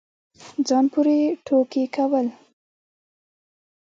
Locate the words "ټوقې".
1.45-1.83